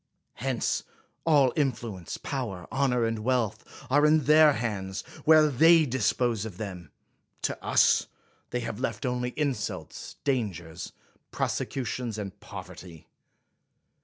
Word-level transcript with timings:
Hence, 0.37 0.81
all 1.27 1.51
influ 1.53 1.99
ence, 1.99 2.17
power, 2.17 2.65
honor, 2.71 3.05
and 3.05 3.19
wealth, 3.19 3.63
are 3.87 4.03
in 4.03 4.23
their 4.23 4.53
hands, 4.53 5.03
or 5.03 5.21
where 5.25 5.47
they 5.51 5.85
dispose 5.85 6.43
of 6.43 6.57
them; 6.57 6.89
to 7.43 7.63
us 7.63 8.07
they 8.49 8.61
have 8.61 8.79
left 8.79 9.05
only 9.05 9.29
insults, 9.37 10.15
dangers, 10.23 10.91
prosecutions, 11.29 12.17
and 12.17 12.39
poverty. 12.39 13.05